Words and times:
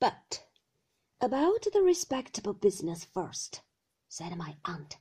But 0.00 0.46
about 1.20 1.66
the 1.74 1.82
respectable 1.82 2.54
business 2.54 3.04
first, 3.04 3.60
said 4.08 4.34
my 4.34 4.56
aunt. 4.64 4.96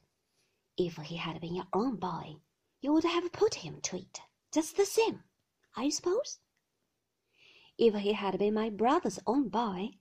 If 0.76 0.98
he 0.98 1.16
had 1.16 1.40
been 1.40 1.56
your 1.56 1.68
own 1.72 1.96
boy, 1.96 2.42
you 2.82 2.92
would 2.92 3.06
have 3.06 3.32
put 3.32 3.56
him 3.56 3.80
to 3.82 3.98
it 3.98 4.20
just 4.52 4.76
the 4.76 4.86
same, 4.86 5.24
I 5.74 5.88
suppose? 5.88 6.40
If 7.78 7.96
he 7.96 8.12
had 8.12 8.38
been 8.40 8.54
my 8.54 8.70
brother's 8.70 9.20
own 9.26 9.48
boy, 9.48 9.92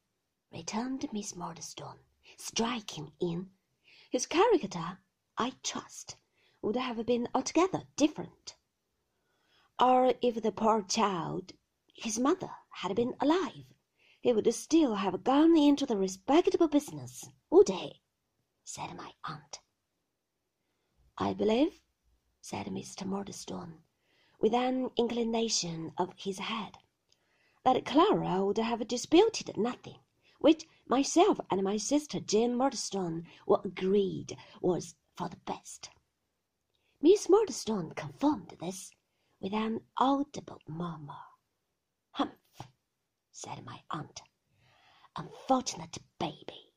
returned 0.51 1.09
Miss 1.13 1.37
Murdstone, 1.37 2.01
striking 2.37 3.13
in, 3.21 3.51
his 4.11 4.27
character, 4.27 4.99
I 5.37 5.53
trust, 5.63 6.17
would 6.61 6.75
have 6.75 7.07
been 7.07 7.29
altogether 7.33 7.85
different. 7.95 8.57
Or 9.79 10.15
if 10.21 10.43
the 10.43 10.51
poor 10.51 10.83
child, 10.83 11.53
his 11.95 12.19
mother, 12.19 12.51
had 12.71 12.97
been 12.97 13.15
alive, 13.21 13.65
he 14.21 14.33
would 14.33 14.53
still 14.55 14.97
have 14.97 15.25
gone 15.25 15.57
into 15.57 15.87
the 15.87 15.97
respectable 15.97 16.69
business, 16.69 17.31
would 17.51 17.69
he? 17.69 18.03
said 18.65 18.95
my 18.97 19.13
aunt. 19.25 19.61
I 21.17 21.35
believe, 21.35 21.81
said 22.41 22.67
Mr. 22.67 23.07
Murdstone, 23.07 23.83
with 24.41 24.55
an 24.55 24.91
inclination 24.97 25.93
of 25.97 26.13
his 26.17 26.39
head, 26.39 26.79
that 27.65 27.85
Clara 27.85 28.45
would 28.45 28.59
have 28.59 28.87
disputed 28.89 29.57
nothing 29.57 29.99
which 30.41 30.67
myself 30.87 31.41
and 31.51 31.63
my 31.63 31.77
sister 31.77 32.21
Jane 32.21 32.57
Murdstone 32.57 33.27
were 33.47 33.61
agreed 33.65 34.37
was 34.61 34.95
for 35.17 35.29
the 35.29 35.37
best. 35.39 35.91
Miss 37.01 37.29
Murdstone 37.29 37.93
confirmed 37.93 38.57
this 38.61 38.93
with 39.41 39.53
an 39.53 39.81
audible 39.97 40.61
murmur. 40.67 41.28
Said 43.41 43.65
my 43.65 43.85
aunt. 43.93 44.21
Unfortunate 45.15 45.99
baby. 46.19 46.73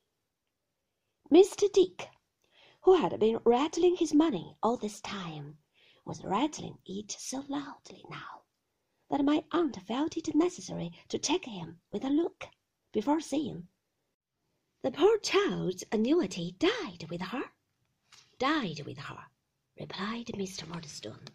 Mr. 1.33 1.67
Dick, 1.73 2.07
who 2.81 2.93
had 2.97 3.19
been 3.19 3.39
rattling 3.43 3.95
his 3.95 4.13
money 4.13 4.55
all 4.61 4.77
this 4.77 5.01
time, 5.01 5.57
was 6.05 6.23
rattling 6.23 6.77
it 6.85 7.11
so 7.13 7.43
loudly 7.47 8.05
now 8.11 8.43
that 9.09 9.25
my 9.25 9.43
aunt 9.51 9.81
felt 9.87 10.17
it 10.17 10.35
necessary 10.35 10.91
to 11.07 11.17
check 11.17 11.45
him 11.45 11.81
with 11.91 12.05
a 12.05 12.11
look 12.11 12.45
before 12.91 13.21
saying, 13.21 13.67
The 14.83 14.91
poor 14.91 15.17
child's 15.17 15.83
annuity 15.91 16.57
died 16.59 17.07
with 17.09 17.21
her. 17.21 17.53
Died 18.37 18.81
with 18.85 18.99
her, 18.99 19.31
replied 19.79 20.27
Mr. 20.27 20.67
Murdstone. 20.67 21.25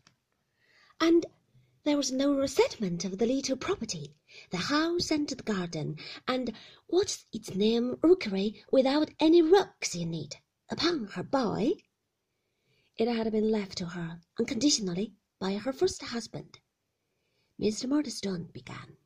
And 1.00 1.26
there 1.86 1.96
was 1.96 2.10
no 2.10 2.34
resettlement 2.34 3.04
of 3.04 3.16
the 3.16 3.26
little 3.26 3.56
property, 3.56 4.12
the 4.50 4.56
house 4.56 5.12
and 5.12 5.28
the 5.28 5.36
garden, 5.36 5.96
and 6.26 6.52
what's 6.88 7.26
its 7.32 7.54
name 7.54 7.96
rookery 8.02 8.60
without 8.72 9.08
any 9.20 9.40
rooks 9.40 9.94
in 9.94 10.12
it, 10.12 10.34
upon 10.68 11.06
her 11.06 11.22
boy. 11.22 11.70
It 12.96 13.06
had 13.06 13.30
been 13.30 13.52
left 13.52 13.78
to 13.78 13.86
her 13.86 14.20
unconditionally 14.36 15.14
by 15.38 15.58
her 15.58 15.72
first 15.72 16.02
husband. 16.02 16.58
Mr. 17.60 17.88
Murdstone 17.88 18.50
began 18.52 18.96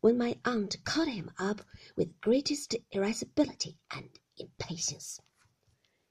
when 0.00 0.16
my 0.16 0.38
aunt 0.46 0.82
caught 0.84 1.08
him 1.08 1.30
up 1.38 1.60
with 1.96 2.18
greatest 2.22 2.74
irascibility 2.92 3.76
and 3.90 4.08
impatience. 4.38 5.20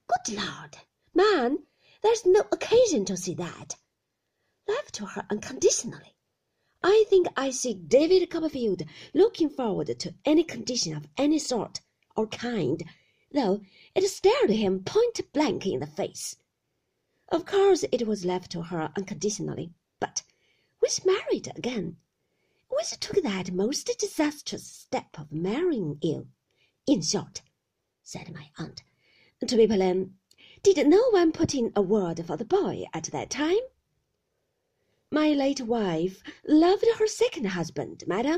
Good 0.07 0.37
Lord, 0.37 0.77
man, 1.15 1.65
there's 2.03 2.27
no 2.27 2.41
occasion 2.51 3.05
to 3.05 3.17
see 3.17 3.33
that. 3.33 3.77
Left 4.67 4.93
to 4.95 5.05
her 5.05 5.25
unconditionally. 5.29 6.15
I 6.81 7.05
think 7.09 7.27
I 7.37 7.51
see 7.51 7.73
David 7.73 8.29
Copperfield 8.29 8.83
looking 9.13 9.49
forward 9.49 9.99
to 9.99 10.15
any 10.25 10.43
condition 10.43 10.95
of 10.95 11.07
any 11.17 11.39
sort 11.39 11.81
or 12.15 12.27
kind, 12.27 12.83
though 13.31 13.61
it 13.93 14.07
stared 14.07 14.49
him 14.49 14.83
point 14.83 15.21
blank 15.33 15.65
in 15.65 15.79
the 15.79 15.87
face. 15.87 16.37
Of 17.29 17.45
course 17.45 17.83
it 17.91 18.07
was 18.07 18.25
left 18.25 18.51
to 18.51 18.63
her 18.63 18.91
unconditionally, 18.95 19.73
but 19.99 20.23
which 20.79 21.05
married 21.05 21.51
again 21.55 21.97
which 22.69 22.99
took 22.99 23.23
that 23.23 23.53
most 23.53 23.89
disastrous 23.97 24.65
step 24.65 25.17
of 25.17 25.31
marrying 25.31 25.97
you. 26.01 26.27
In 26.85 27.01
short, 27.01 27.41
said 28.03 28.33
my 28.33 28.49
aunt, 28.57 28.83
to 29.47 29.55
be 29.55 29.65
plain, 29.65 30.15
did 30.61 30.85
no 30.87 31.09
one 31.11 31.31
put 31.31 31.55
in 31.55 31.71
a 31.75 31.81
word 31.81 32.25
for 32.25 32.35
the 32.35 32.43
boy 32.43 32.85
at 32.93 33.05
that 33.05 33.29
time? 33.29 33.59
My 35.15 35.29
late 35.29 35.61
wife 35.61 36.21
loved 36.45 36.83
her 36.99 37.07
second 37.07 37.45
husband, 37.45 38.03
madam, 38.05 38.37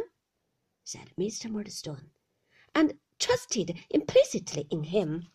said 0.83 1.09
Mr. 1.19 1.49
Murdstone, 1.49 2.11
and 2.75 2.99
trusted 3.17 3.79
implicitly 3.89 4.67
in 4.69 4.83
him. 4.83 5.25